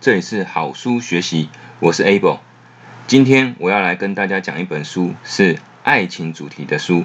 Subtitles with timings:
[0.00, 2.38] 这里是好书学习，我是 Able。
[3.06, 7.04] 今天我要来跟大家讲一本书，是爱情主题的书，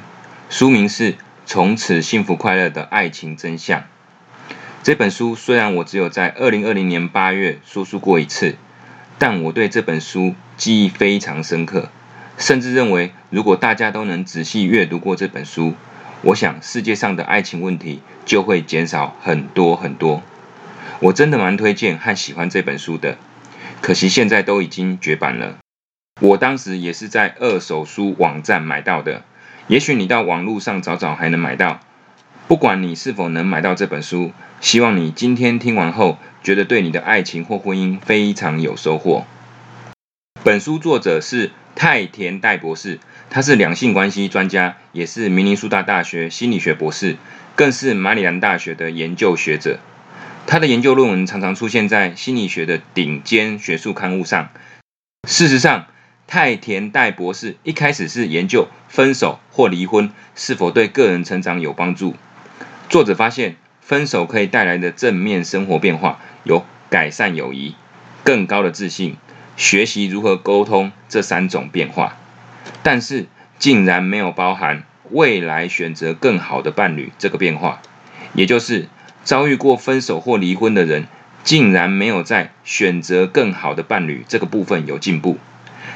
[0.49, 1.11] 书名是
[1.45, 3.81] 《从此幸福快乐的爱情真相》。
[4.81, 8.55] 这本书虽然我只有在二零二零年八月说书过一次，
[9.19, 11.89] 但我对这本书记忆非常深刻，
[12.37, 15.73] 甚至认为如果大家都能仔细阅读过这本书，
[16.21, 20.23] 我想世界上的爱情问题就会减少很多很多。
[20.99, 23.17] 我真的蛮推荐和喜欢这本书的，
[23.81, 25.57] 可惜现在都已经绝版了。
[26.21, 29.23] 我当时也是在二手书网站买到的，
[29.67, 31.81] 也许你到网络上找找还能买到。
[32.47, 34.31] 不管你是否能买到这本书，
[34.61, 39.25] 希望你今天听完后觉得对你的爱情或婚姻非常有收获。
[40.43, 42.99] 本书作者是太田代博士，
[43.29, 47.17] 他是两性关系专家，也是明尼苏达大学心理学博士，
[47.55, 49.79] 更是马里兰大学的研究学者。
[50.47, 54.49] 他的研究论文常常出现在心理学的顶尖学术刊物上。
[55.27, 55.87] 事实上，
[56.27, 62.15] 太田代博士一开始是研究分手或离婚是否对个人成长有帮助。
[62.89, 67.75] 作者发现，分手可以带来的正面生活变化有改善友谊、
[68.23, 69.17] 更高的自信、
[69.57, 72.17] 学习如何沟通这三种变化，
[72.83, 73.25] 但是
[73.57, 77.81] 竟然没有包含未来选择更好的伴侣这个变化，
[78.35, 78.87] 也就是。
[79.25, 81.07] 遭遇过分手或离婚的人，
[81.43, 85.37] 竟然没有在选择更好的伴侣这个部分有进步。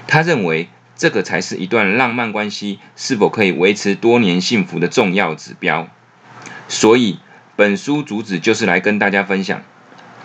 [0.07, 5.87] 他认为这个才是一段浪漫关系是否可以维持多年幸福的重要指标。
[6.67, 7.19] 所以，
[7.55, 9.63] 本书主旨就是来跟大家分享，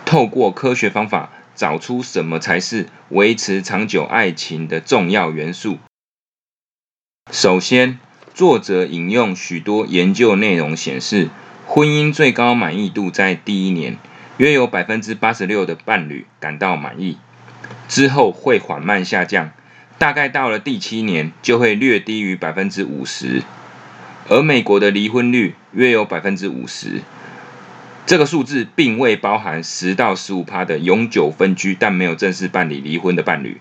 [0.03, 5.77] 透过科学方法找出什么才是维持长久爱情的重要元素。
[7.31, 7.99] 首先，
[8.33, 11.29] 作者引用许多研究内容显示。
[11.67, 13.97] 婚姻最高满意度在第一年，
[14.37, 17.17] 约有百分之八十六的伴侣感到满意，
[17.87, 19.49] 之后会缓慢下降，
[19.97, 23.41] 大概到了第七年就会略低于百分之五十。
[24.29, 27.01] 而美国的离婚率约有百分之五十，
[28.05, 33.59] 这个数字并未包含十到十五趴的永久分居但没有正式办理离婚的伴侣，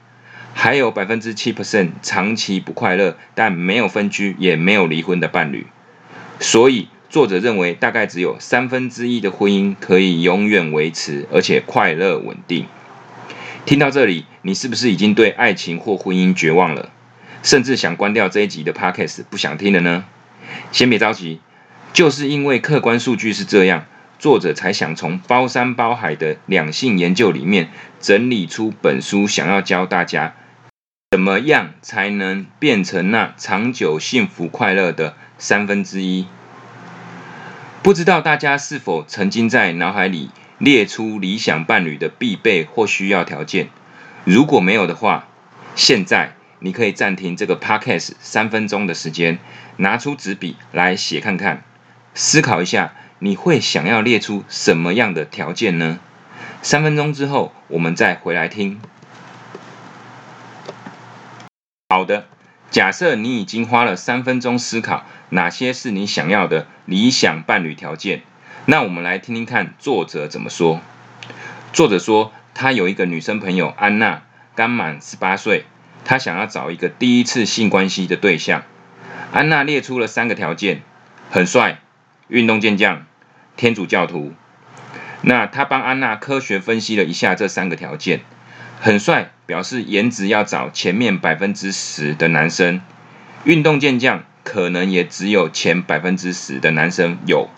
[0.52, 5.66] 还有百分之七 percent 长期不快乐但没有分居也没有离婚的伴侣，
[6.38, 6.88] 所以。
[7.08, 12.66] 作者认为，大概只有三分之一的婚姻可以永远维持，而且快乐稳定。
[13.64, 16.90] 听到这里，你是不是已经对爱情或婚姻绝望了，
[17.42, 20.04] 甚至想关掉这一集的 podcast，不想听了呢？
[20.72, 21.40] 先别着急，
[21.92, 23.86] 就是因为客观数据是这样，
[24.18, 27.70] 作者才想从包山包海的两性研究里面
[28.00, 30.34] 整理出本书，想要教大家
[31.12, 36.26] 怎么样才能变成那长久幸福快乐的三分之一。
[37.84, 43.68] 不知道大家是否曾经在脑海里列出理想伴侣的必备或需要条件？
[44.24, 45.28] 如果没有的话，
[45.76, 49.38] 现在你可以暂停这个 podcast 三分钟的时间，
[49.76, 51.62] 拿出纸笔来写看看，
[52.14, 56.00] 思考一下，你会想要列出什么样的条件呢？
[56.62, 58.80] 三分钟之后，我们再回来听。
[61.90, 62.28] 好的。
[62.74, 68.22] 假设你已经花了三分钟思考哪些是你想要的理想伴侣条件，
[68.66, 70.80] 那我们来听听看作者怎么说。
[71.72, 74.22] 作者说，他有一个女生朋友安娜，
[74.56, 75.66] 刚满十八岁，
[76.04, 78.64] 她想要找一个第一次性关系的对象。
[79.30, 80.82] 安娜列出了三个条件：
[81.30, 81.78] 很帅、
[82.26, 83.06] 运动健将、
[83.56, 84.32] 天主教徒。
[85.20, 88.22] 那他帮安娜科学分析了一下这三个条件。
[88.80, 92.80] 很帅，表示颜值要找前面百分之十的男生；
[93.44, 97.48] 运动健将可能也只有前百分之十的男生有。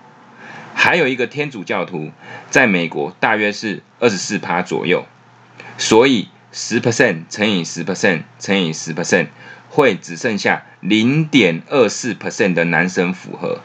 [0.74, 2.12] 还有一个天主教徒，
[2.50, 5.06] 在美国大约是二十四趴左右，
[5.78, 9.28] 所以十 percent 乘以十 percent 乘以十 percent
[9.68, 13.60] 会只剩下零点二四 percent 的男生符合。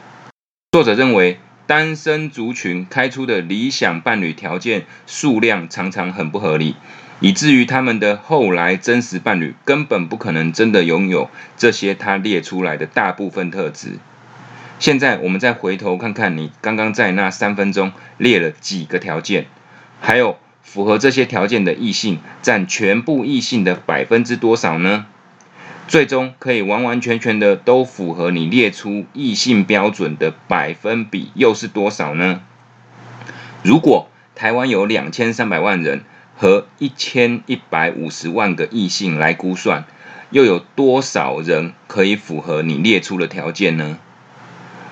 [0.72, 6.74] 作者认为，单身族群开出的理想伴侣条件数量常常很不合理。
[7.22, 13.90] 以至于他们的后来真实伴侣根本不可能真的拥有这些他列出来的大部分特质。
[14.80, 19.46] 现在我们再回头看看，你刚刚在那三分钟列了几个条件，
[20.00, 25.06] 还有符合这些条件的异性占全部异性的百分之多少呢？
[25.86, 32.40] 最终可以完完全全的都符合你列出异性标准的百分比又是多少呢？
[33.62, 36.02] 如果台湾有两千三百万人。
[36.42, 39.84] 和一千一百五十万个异性来估算，
[40.32, 43.96] 又有多少人可以符合你列出的条件呢？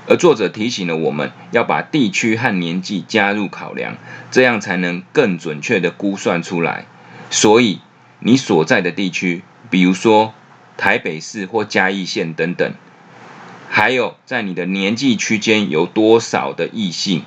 [0.07, 3.97] 而作者提醒了我们要把地区和年纪加入考量，
[4.31, 6.87] 这样才能更准确的估算出来。
[7.31, 7.81] 所以，
[8.21, 10.33] 你所在的地区，比如说
[10.77, 12.73] 台北市或嘉义县等等，
[13.69, 17.25] 还有在你的年纪区间有多少的异性，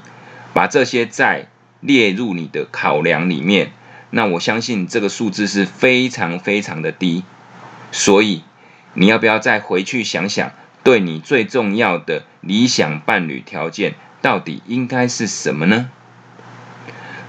[0.54, 1.50] 把这些再
[1.82, 3.74] 列入你的考量里面，
[4.16, 7.24] 那我相信这个数字是非常非常的低。
[7.92, 8.44] 所以，
[8.94, 10.52] 你要不要再回去想想？
[10.84, 15.90] 对你最重要的理想伴侣条件到底应该是什么呢？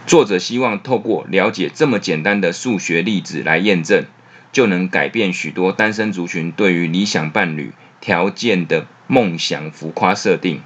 [0.06, 4.04] 作者希望透过了解这么简单的数学例子来验证，
[4.52, 10.60] 就能改变许多单身族群对于理想伴侣条件的梦想浮夸设定。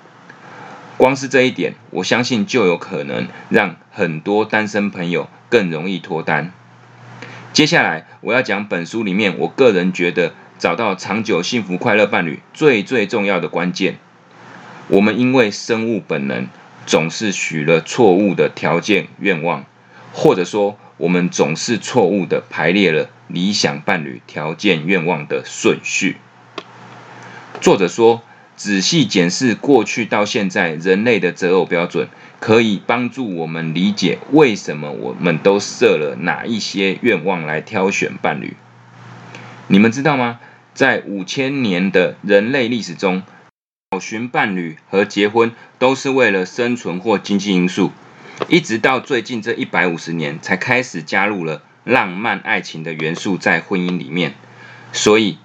[0.96, 6.52] 光是这一点，我相信就有可能让很多单身朋友更容易脱单。
[7.52, 10.34] 接下来我要讲本书里面我个人觉得。
[10.58, 13.96] 找到长久幸福快乐伴侣最最重要的关键，
[14.88, 16.48] 我们因为生物本能
[16.84, 19.64] 总是许了错误的条件愿望，
[20.12, 26.16] 或者说我们总是错误的排列了理想伴侣条件愿望的顺序。
[27.60, 28.22] 作者说，
[28.56, 32.08] 仔细检视过去到现在人类的择偶标准，
[32.40, 38.56] 可以帮助我们理解为什么我们都设了哪一些愿望来挑选伴侣。
[39.66, 40.40] 你们知道吗？
[40.72, 43.24] 在五千年的人类历史中，
[43.90, 47.90] 找寻伴侣和结婚都是为了生存或经济因素，
[48.48, 54.34] 一直到最近这一百五十年才开始加入了浪漫爱情的元素在婚姻里面。
[54.92, 55.38] 所以，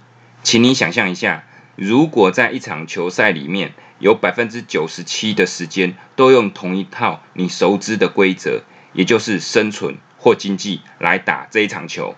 [0.44, 1.44] 请你想象一下，
[1.76, 8.62] 如果在一场球赛里面，有百分之九十七的时间都用同一套你熟知的规则，
[8.94, 12.16] 也就是生存或经济来打这一场球。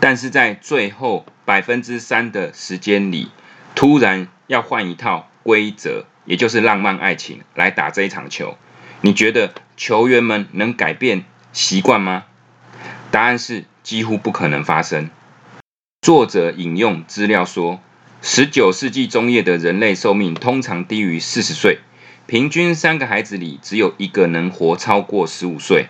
[0.00, 3.30] 但是在最后百分之三的时间里，
[3.74, 8.58] 突然要换一套规则，也就是浪漫爱情来打这一场球，
[9.00, 12.24] 你觉得球员们能改变习惯吗？
[13.10, 15.08] 答案是几乎不可能发生。
[16.02, 17.80] 作者引用资料说，
[18.26, 21.80] 十九世纪中叶的人类寿命通常低于四十岁，
[22.26, 25.88] 平均三个孩子里只有一个能活超过十五岁。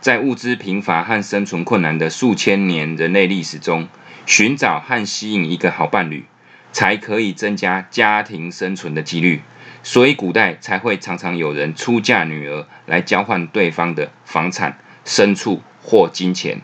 [0.00, 3.86] 在物资贫乏和生存困难的数千年人类历史中，
[4.24, 6.24] 寻找和吸引一个好伴侣，
[6.72, 9.42] 才可以增加家庭生存的几率。
[9.82, 16.62] 所以，古代才会常常有人出嫁女儿来交换对方的房产、牲畜或金钱。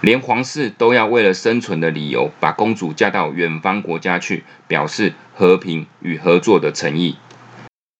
[0.00, 7.16] 连皇室都要为了生存的理由，把公主嫁到远方国家去，表示和平与合作的诚意。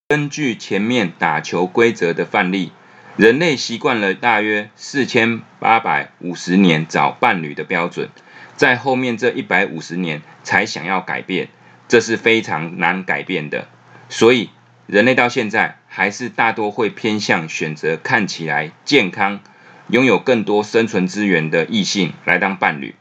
[0.09, 2.73] 根据前面打球规则的范例。
[3.17, 8.09] 人类习惯了大约四千八百五十年找伴侣的标准，
[8.57, 11.49] 在后面这一百五十年才想要改变，
[11.87, 13.67] 这是非常难改变的。
[14.09, 14.51] 所以，
[14.87, 19.41] 人类到现在还是大多会偏向选择看起来健康、
[19.91, 22.95] 拥有更多生存资源的异性来当伴侣，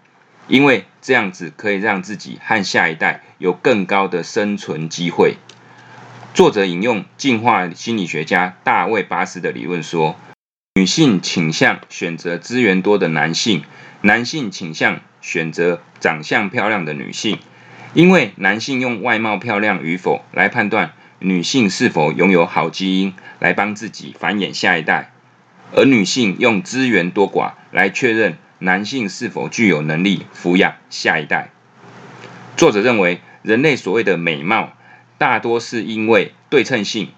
[0.47, 5.37] 因为这样子可以让自己和下一代有更高的生存机会。
[6.33, 10.15] 作者引用进化心理学家大卫·巴斯的理论说：
[10.75, 13.63] 女性倾向选择资源多的男性，
[14.01, 17.37] 男性倾向选择长相漂亮的女性，
[17.93, 25.11] 因为男性用外貌漂亮与否来判断女性是否拥有好基因来帮自己繁衍下一代，
[25.75, 31.49] 而女性用资源多寡来确认男性是否具有能力抚养下一代。
[32.57, 34.73] 作者认为，人类所谓的美貌。
[35.17, 37.09] 大多是因为对称性、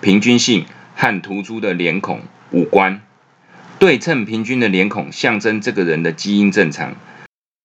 [0.00, 0.64] 平均性
[0.96, 3.02] 和突出的脸孔、五官。
[3.78, 6.94] 对称平均的脸孔象征这个人的基因正常。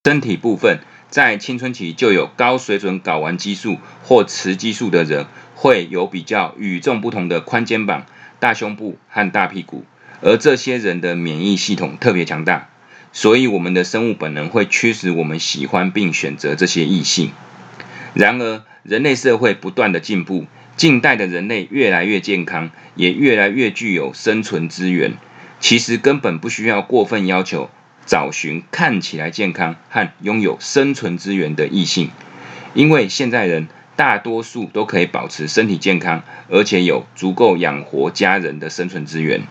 [0.04, 8.06] 身体部分，在青春期就有高水准睾丸激素或雌激素的人，会有比较与众不同的宽肩膀、
[8.40, 9.86] 大胸部和大屁股。
[10.26, 12.68] 而这些人的免疫系统特别强大，
[13.14, 17.30] 所以我们的生物本能会驱使我们喜欢并选择这些异性。
[18.16, 25.14] 然而，人类社会不断的进步，近代的人类越来越健康，也越来越具有生存资源。
[25.60, 27.70] 其实根本不需要过分要求
[28.08, 32.10] 找寻看起来健康和拥有生存资源的异性，
[32.74, 39.44] 因为现在人大多数都可以保持身体健康，而且有足够养活家人的生存资源。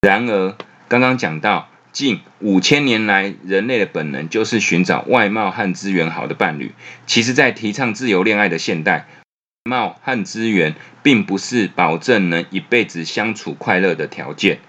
[0.00, 0.56] 然而，
[0.88, 1.68] 刚刚讲到。
[1.92, 6.72] 近五千年来，人类的本能就是寻找外貌和资源好的伴侣。
[7.04, 9.08] 其实，在提倡自由恋爱的现代，
[9.64, 14.60] 貌和资源并不是保证能一辈子相处快乐的条件。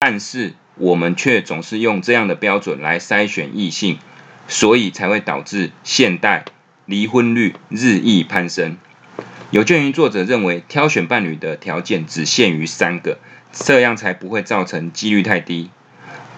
[0.00, 3.98] 但是，我们却总是用这样的标准来筛选异性，
[4.48, 6.44] 所以才会导致现代
[6.84, 8.76] 离婚率日益攀升。
[9.50, 13.18] 有鉴于作者认为挑选伴侣的条件只限于三个，
[13.52, 15.70] 这样才不会造成几率太低。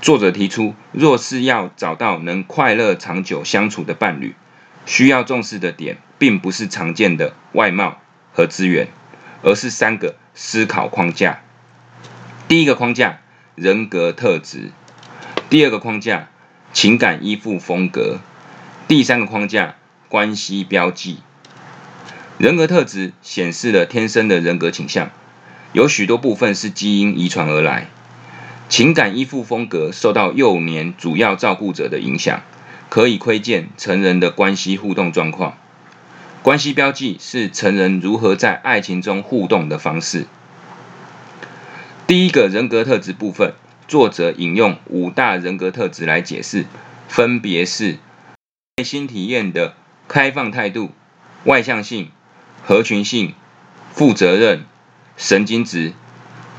[0.00, 4.34] 作者提出，若是要找到能快乐长久相处的伴侣，
[4.86, 8.00] 需要重视的点，并不是常见的外貌
[8.32, 8.88] 和资源，
[9.42, 11.40] 而是三个思考框架。
[12.48, 13.20] 第一个框架，
[13.54, 14.70] 人格特质；
[15.50, 16.30] 第二个框架，
[16.72, 18.20] 情感依附风格；
[18.88, 19.76] 第三个框架，
[20.08, 21.18] 关系标记。
[22.38, 25.10] 人格特质显示了天生的人格倾向，
[25.72, 27.88] 有许多部分是基因遗传而来。
[28.68, 32.42] 情感依附风格受到幼年主要照顾者的影响，
[32.88, 35.56] 可以窥见成人的关系互动状况。
[36.42, 40.26] 关系标记是成人如何在爱情中互动的方式。
[42.08, 43.52] 第一个人格特质部分，
[43.86, 46.64] 作者引用五大人格特质来解释，
[47.06, 47.98] 分别是
[48.78, 49.74] 内心体验的
[50.08, 50.90] 开放态度、
[51.44, 52.10] 外向性。
[52.64, 53.34] 合群性、
[53.92, 54.64] 负责任、
[55.16, 55.92] 神经质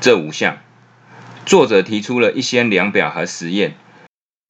[0.02, 0.58] 这五项，
[1.46, 3.74] 作者提出了一些量表和实验。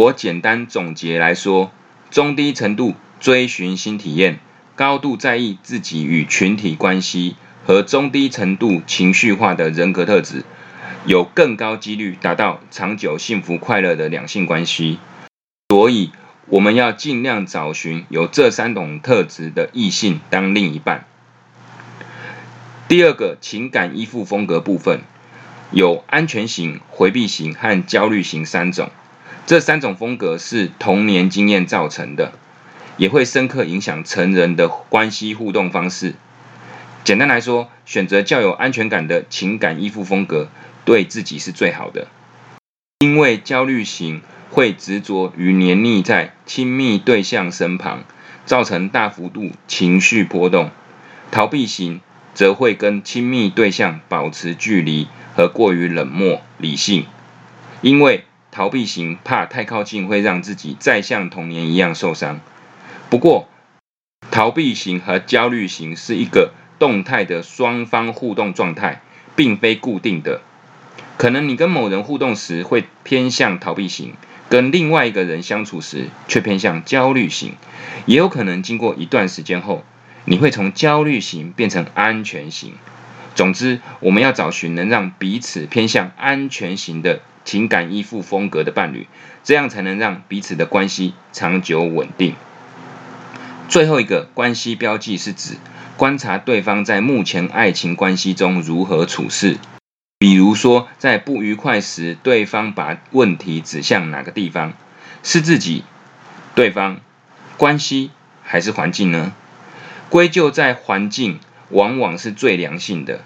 [0.02, 1.70] 我简单总结来说：
[2.10, 4.40] 中低程度追寻新体验，
[4.74, 10.42] 高度在意自己与群体关系和中低程度情绪化的人格特质，
[11.06, 14.98] 有更高几率达到长久幸福快乐的两性关系。
[15.68, 16.10] 所以，
[16.46, 21.06] 我们要尽量找寻有这三种特质的异性当另一半。
[22.86, 25.00] 第二个情感依附风格部分，
[25.70, 28.90] 有安全型、回避型和焦虑型三种。
[29.46, 32.32] 这三种风格是童年经验造成的，
[32.98, 36.14] 也会深刻影响成人的关系互动方式。
[37.04, 40.50] 简单来说，选择较有安全感的情感依附风格，
[40.84, 42.08] 对自己是最好的。
[42.98, 48.04] 因为焦虑型会执着于黏腻在亲密对象身旁，
[48.44, 50.70] 造成大幅度情绪波动。
[51.30, 52.02] 逃避型。
[52.34, 57.06] 则会跟亲密对象保持距离和过于冷漠理性，
[57.80, 62.40] 因为逃避型怕太靠近会让自己再像童年一样受伤。
[63.08, 63.48] 不过，
[64.30, 69.00] 逃避型和焦虑型是一个动态的双方互动状态，
[69.36, 70.42] 并非固定的。
[71.16, 74.14] 可能你跟某人互动时会偏向逃避型，
[74.48, 77.54] 跟另外一个人相处时却偏向焦虑型，
[78.06, 79.84] 也有可能经过一段时间后。
[80.24, 82.74] 你会从焦虑型变成安全型。
[83.34, 89.08] 总之，我们要找寻能让彼此偏向安全型的情感依附风格的伴侣，
[89.42, 92.34] 这样才能让彼此的关系长久稳定。
[93.68, 95.54] 最后一个关系标记是指
[95.96, 99.58] 观察对方在目前爱情关系中如何处事，
[100.18, 104.74] 比如说在不愉快时，对方把问题指向哪个地方？
[105.22, 105.84] 是自己、
[106.54, 107.00] 对方、
[107.56, 108.10] 关系
[108.42, 109.32] 还是环境呢？
[110.10, 113.20] 归咎在环境，往往是最良性的。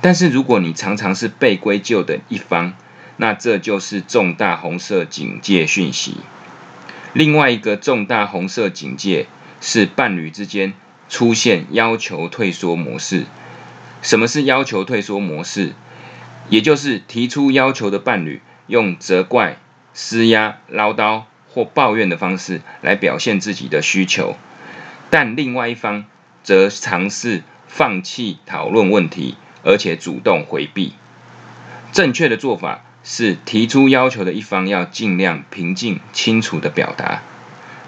[0.00, 2.74] 但是如果你常常是被归咎的一方，
[3.16, 6.16] 那这就是重大红色警戒讯息。
[7.12, 9.26] 另外一个重大红色警戒
[9.60, 10.74] 是伴侣之间
[11.08, 13.24] 出现要求退缩模式。
[14.02, 15.72] 什么是要求退缩模式？
[16.48, 19.58] 也就是提出要求的伴侣用责怪、
[19.94, 24.36] 施压、唠叨或抱怨的方式来表现自己的需求，
[25.10, 26.04] 但另外一方。
[26.46, 30.92] 则尝试放弃讨论问题，而且主动回避。
[31.90, 37.22] 正确的做法是，提出要求的一方要尽量平静、清楚的表达，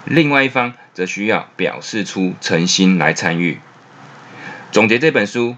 [0.03, 3.59] 另外一方则需要表示出诚心来参与。
[4.73, 5.55] 总结这本书：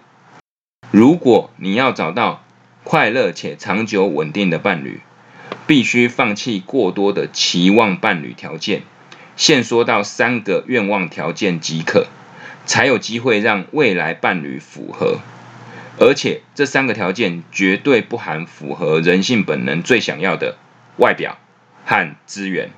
[0.92, 2.44] 如果你要找到
[2.84, 5.02] 快乐且长久稳定的伴侣，
[5.66, 8.84] 必须放弃过多的期望伴侣条件，
[9.42, 12.06] 限缩到三个愿望条件即可。
[12.64, 15.18] 才有机会让未来伴侣符合，
[15.98, 20.58] 而且这三个条件绝对不含符合人性本能最想要的
[20.98, 21.40] 外表
[21.84, 22.70] 和资源，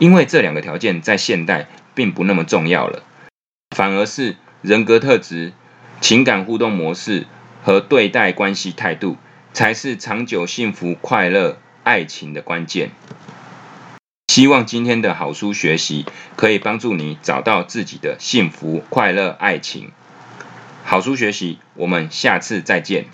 [0.00, 3.04] 因为这两个条件在现代并不那么重要了，
[3.70, 5.52] 反而是人格特质、
[6.00, 7.24] 情感互动模式
[7.62, 9.16] 和对待关系态度，
[9.52, 12.90] 才是长久幸福快乐爱情的关键。
[14.38, 19.90] 希望今天的好书学习可以帮助你找到自己的幸福快乐爱情。
[20.84, 23.06] 好书学习，我们下次再见。